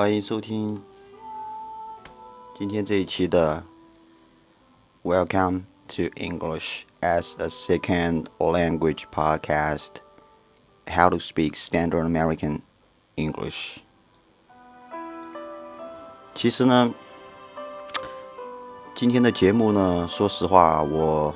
[0.00, 0.82] 欢迎收听
[2.58, 3.62] 今天这一期的
[5.02, 9.96] Welcome to English as a Second Language Podcast
[10.86, 12.62] How to Speak Standard American
[13.16, 13.80] English。
[16.34, 16.94] 其实呢，
[18.94, 21.34] 今天的节目呢，说实话，我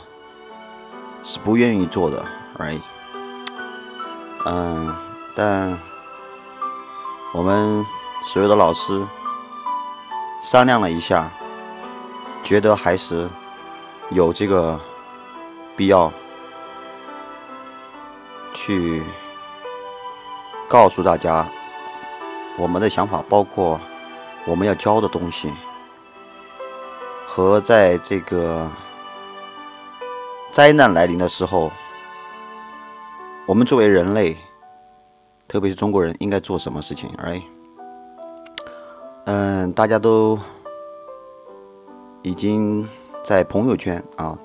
[1.23, 2.27] 是不愿意做的
[2.57, 2.81] ，right？
[4.47, 4.97] 嗯，
[5.37, 5.79] 但
[7.35, 7.85] 我们
[8.27, 9.07] 所有的老师
[10.41, 11.31] 商量了一下，
[12.43, 13.29] 觉得还是
[14.11, 14.81] 有这个
[15.77, 16.11] 必要
[18.53, 19.03] 去
[20.67, 21.47] 告诉大家
[22.59, 23.79] 我们的想法，包括
[24.47, 25.53] 我们要教的东西，
[27.27, 28.69] 和在这个
[30.51, 31.71] 灾难来临的时候，
[33.47, 34.37] 我们作为人类。
[35.47, 37.09] 特别是中国人应该做什么事情？
[37.19, 37.41] 哎，
[39.27, 40.39] 嗯，大家都
[42.23, 42.87] 已经
[43.25, 44.39] 在朋友圈啊，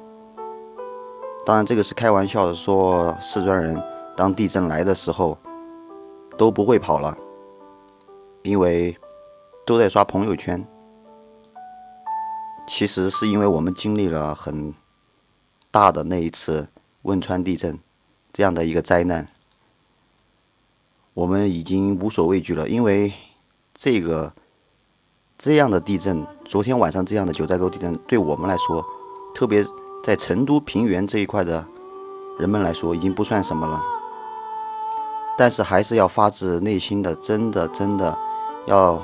[1.46, 3.82] 当然这个是开玩笑的，说四川人
[4.16, 5.38] 当地震来的时候
[6.38, 7.18] 都不会跑了，
[8.44, 8.98] 因为
[9.66, 10.66] 都在刷朋友圈。
[12.66, 14.74] 其实是因为我们经历了很
[15.72, 16.66] 大的那一次
[17.02, 17.78] 汶川地震
[18.32, 19.28] 这样的一个灾难。
[21.14, 23.12] 我们已经无所畏惧了，因为
[23.74, 24.32] 这个
[25.40, 28.86] 这样的地震，昨天晚上这样的九寨沟地震，对我们来说，
[29.34, 29.66] 特别
[30.04, 31.66] 在成都平原这一块的
[32.38, 33.82] 人们来说，已经不算什么了。
[35.38, 38.18] 但是还是要发自内心的，真的真的
[38.66, 39.02] 要，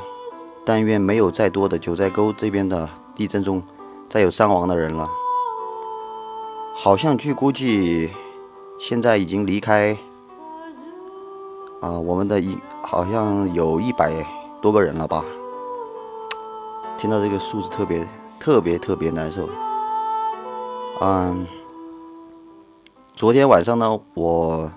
[0.66, 3.64] 但愿没有再多的九寨沟这边的地震中
[4.10, 5.10] 再有伤亡的人了。
[6.74, 8.10] 好像据估计，
[8.78, 9.98] 现在已经离开。
[11.80, 14.12] 啊，我们的一好像有一百
[14.62, 15.24] 多个人了吧？
[17.06, 18.04] 听到这个数字特别
[18.40, 19.48] 特别特别难受。
[21.02, 21.46] 嗯，
[23.14, 24.72] 昨天晚上呢，我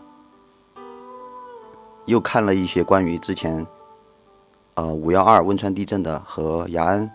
[2.05, 3.67] 又看了一些关于之前
[4.75, 7.11] 呃五幺二汶川地震的和雅安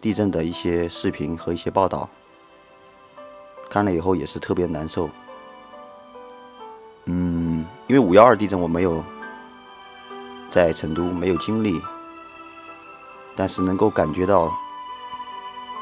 [0.00, 2.08] 地震的一些视频和一些报道，
[3.68, 5.10] 看了以后也是特别难受。
[7.06, 9.02] 嗯，因为五幺二地震我没有
[10.48, 11.82] 在成都没有经历，
[13.36, 14.52] 但是能够感觉到，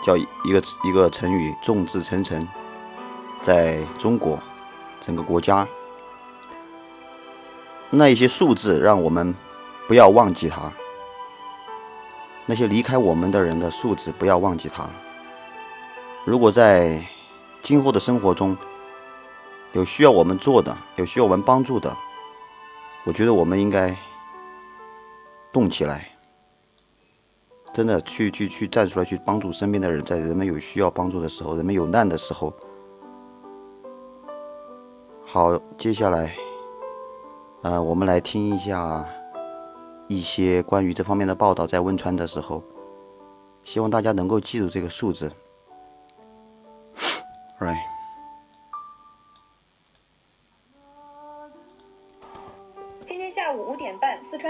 [0.02, 2.46] 叫一个一个成语“众志成城”，
[3.42, 4.38] 在中国
[5.00, 5.66] 整个国家，
[7.90, 9.34] 那一些数字让我们
[9.86, 10.70] 不要忘记它，
[12.46, 14.88] 那些离开我们的人的数字不要忘记它。
[16.24, 17.02] 如果在
[17.62, 18.56] 今后的生活中，
[19.72, 21.96] 有需要我们做的，有需要我们帮助的，
[23.04, 23.96] 我觉得我们应该
[25.50, 26.10] 动起来，
[27.78, 32.52] 真的去去去站出来，去帮助身边的人，在人们有需要帮助的时候，人们有难的时候。
[35.24, 36.34] 好，接下来，
[37.62, 39.06] 呃，我们来听一下
[40.08, 42.64] 一些关于这方面的报道，在汶川的时候，
[43.62, 45.30] 希望大家能够记住这个数字
[47.60, 47.76] ，right。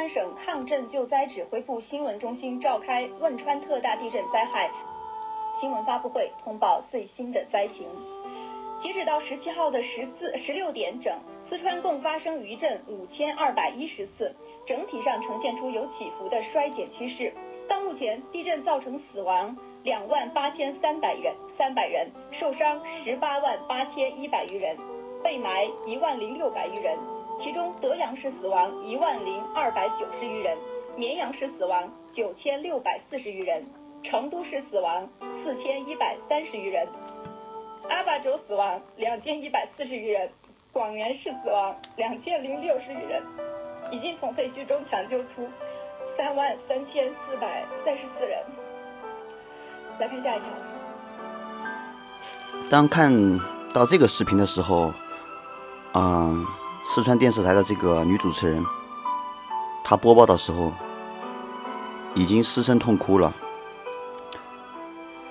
[0.08, 4.70] 省抗震救灾指挥部新闻中心召开汶川特大地震灾害
[5.60, 7.86] 新闻发布会，通报最新的灾情。
[8.78, 14.34] 截止到十七号的十四十六点整，四川共发生余震五千二百一十次，
[14.64, 17.34] 整体上呈现出有起伏的衰减趋势。
[17.68, 24.76] 到目前，地震造成死亡两万八千三百人，三百人受伤十八万八千一百余人，
[25.24, 26.96] 被埋一万零六百余人。
[27.38, 30.58] 其中，德阳市死亡一万零二百九十余人，
[30.96, 33.64] 绵阳市死亡九千六百四十余人，
[34.02, 35.08] 成都市死亡
[35.44, 36.88] 四千一百三十余人，
[37.88, 40.28] 阿坝州死亡两千一百四十余人，
[40.72, 43.22] 广元市死亡两千零六十余人，
[43.92, 45.48] 已经从废墟中抢救出
[46.16, 48.44] 三万三千四百三十四人。
[50.00, 50.48] 来看下一条。
[52.68, 53.12] 当看
[53.72, 54.92] 到这个视频的时候，
[55.94, 56.44] 嗯。
[56.90, 58.64] 四川电视台的这个女主持人，
[59.84, 60.72] 她播报的时候
[62.14, 63.30] 已经失声痛哭了。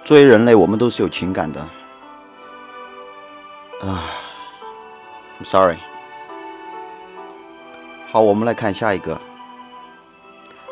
[0.05, 1.59] 作为人类，我们都是有情感的。
[3.81, 4.05] 啊
[5.41, 5.77] ，I'm sorry。
[8.11, 9.19] 好，我们来看下一个，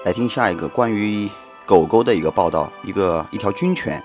[0.05, 1.27] 来听下一个关于
[1.65, 2.71] 狗狗的一个报道。
[2.83, 4.01] 一个一条军犬，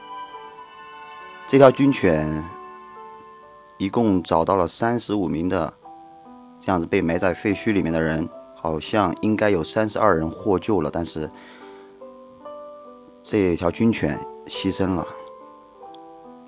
[1.47, 2.43] 这条军犬
[3.76, 5.75] 一共找到了三十五名的。
[6.61, 11.29] 这样子被埋在废墟里面的人，好像应该有三十二人获救了，但是
[13.23, 15.07] 这条军犬牺牲了，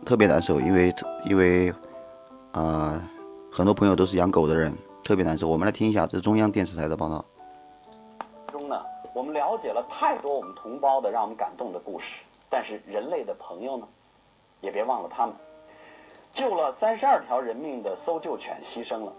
[0.05, 0.95] 特别难受，因为
[1.25, 1.73] 因为
[2.53, 3.03] 啊，
[3.51, 5.49] 很多朋友都是养狗的人，特别难受。
[5.49, 7.25] 我们来听一下，这中央电视台的报道。
[8.53, 8.79] 中呢，
[9.15, 12.21] 我们了解了太多我们同胞的让我们感动的故事，
[12.51, 13.89] 但是人类的朋友呢，
[14.61, 15.35] 也别忘了他们。
[16.35, 19.13] 救了三十二条人命的搜救犬牺牲了。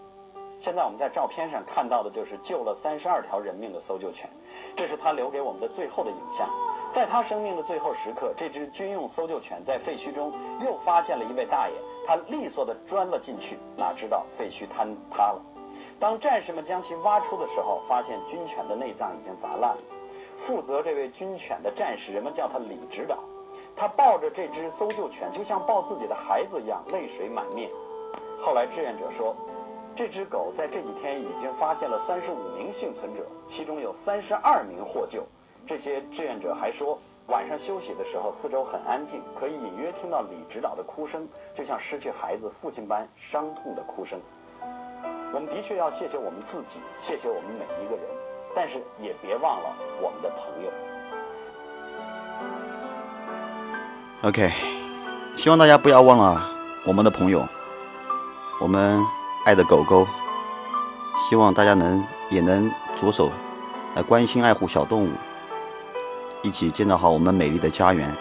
[0.64, 4.26] 现在我们在照片上看到的就是救了三十二条人命的搜救犬，
[4.74, 6.48] 这是他留给我们的最后的影像。
[6.90, 10.32] 在他生命的最后时刻，这只军用搜救犬在废墟中
[10.64, 11.74] 又发现了一位大爷，
[12.06, 15.42] 他利索地钻了进去，哪知道废墟坍塌了。
[16.00, 19.82] 当战士们将其挖出的时候，发现军犬的内脏已经砸烂了。
[20.38, 23.18] 负责这位军犬的战士，人们叫他李指导。
[23.76, 27.68] 他抱着这只搜救犬，就像抱自己的孩子一样，泪水满面。
[28.40, 29.36] 后来志愿者说，
[29.96, 35.24] 这只狗在这几天已经发现了三十五名幸存者，其中有三十二名获救。
[35.66, 36.98] 这些志愿者还说，
[37.28, 44.18] 晚上休息的时候，四周很安静，可以隐约听到李指导的哭声，就像失去孩子父亲般伤痛的哭声。
[45.32, 48.04] 我们的确要谢谢我们自己，谢谢我们每一个人，
[48.54, 50.70] 但是也别忘了我们的朋友。
[54.28, 54.50] OK，
[55.36, 56.50] 希望大家不要忘了
[56.84, 57.46] 我们的朋友，
[58.60, 59.00] 我们
[59.45, 60.07] 爱的狗狗。
[61.17, 63.31] 希望大家能也能着手
[63.95, 65.11] 来关心爱护小动物，
[66.41, 68.15] 一起建造好我们美丽的家园。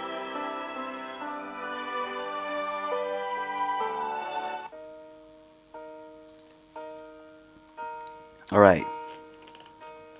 [8.50, 8.86] All right,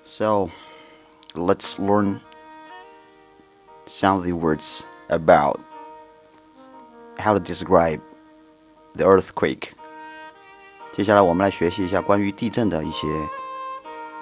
[0.05, 0.51] so
[1.35, 2.21] let's learn
[3.87, 5.59] some of the words about
[7.19, 8.01] how to describe
[8.95, 9.73] the earthquake。
[10.96, 13.08] 接下来我们来学习一下关于地震的一些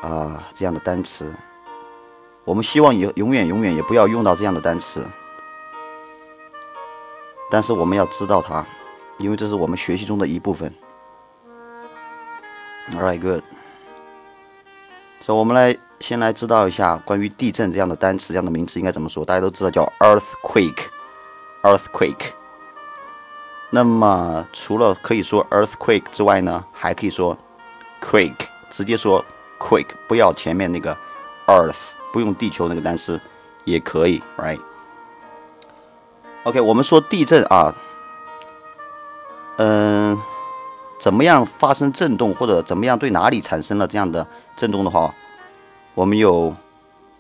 [0.02, 1.36] 啊、这样的单词。
[2.46, 5.06] 我们希望以永远永远也不要用到这样的单词，
[7.52, 8.66] 但是我们要知道它，
[9.20, 10.74] 因为这是我们学习中的一部分。
[12.94, 13.44] All right, good.
[15.22, 19.24] 所以我们来先来知道一下关于地震这样的单词、这样的名词应该怎么说。
[19.24, 22.41] 大家都知道叫 earthquake，earthquake。
[23.74, 27.38] 那么除了可以说 earthquake 之外呢，还可以说
[28.02, 29.24] quake，直接说
[29.58, 30.94] quake，不要前面那个
[31.48, 33.18] earth，不用地球那个单词
[33.64, 37.74] 也可以，right？OK，我们说地震啊，
[39.58, 40.22] 嗯、
[41.00, 44.28] 怎么样发生震动，或者怎么样对哪里产生了这样的
[44.58, 45.16] 震动的话，
[45.94, 46.54] 我们有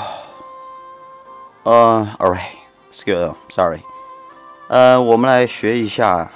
[1.65, 2.59] uh, all right,
[2.91, 3.37] let's go.
[3.49, 3.83] Sorry.
[4.69, 6.31] 呃，我们来学一下。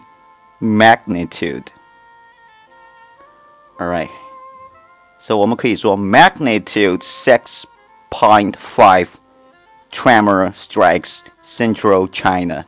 [0.62, 1.64] magnitude.
[3.78, 9.08] All right，so 我们可以说 magnitude 6.5
[9.91, 12.65] tremor strikes central China.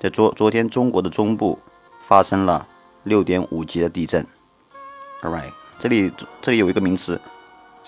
[0.00, 1.58] 在昨昨天，中国的中部
[2.06, 2.66] 发生了
[3.04, 4.26] 六点五级的地震。
[5.22, 7.20] Alright，这里这里有一个名词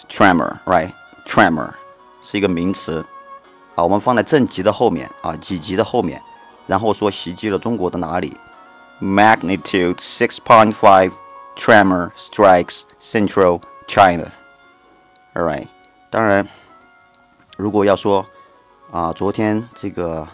[0.08, 1.70] tremor，right？tremor
[2.22, 3.04] 是一个名词
[3.74, 6.22] 啊，我们放在正极的后面啊，几级的后面，
[6.66, 8.36] 然后说袭击了中国的哪里？
[9.00, 11.10] magnitude 6.5
[11.56, 14.30] tremor strikes central China.
[15.34, 15.66] Alright，
[16.10, 16.46] 当然，
[17.58, 18.24] 如果要说
[18.90, 20.28] 啊，昨天这个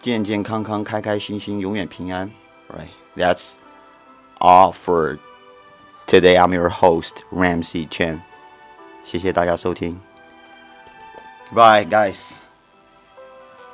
[0.00, 2.30] 健健康康、开开心心、永远平安。
[2.68, 3.52] Right，that's
[4.38, 5.18] all for
[6.06, 6.38] today.
[6.38, 8.20] I'm your host Ramsey Chen。
[9.04, 10.00] 谢谢大家收听。
[11.52, 12.39] Bye, guys.